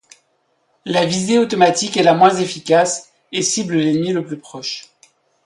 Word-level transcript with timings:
La 0.83 1.05
visée 1.05 1.37
automatique 1.37 1.95
est 1.95 2.01
la 2.01 2.15
moins 2.15 2.33
efficace, 2.37 3.11
et 3.31 3.43
cible 3.43 3.75
l'ennemi 3.75 4.13
le 4.13 4.25
plus 4.25 4.39
proche. 4.39 4.87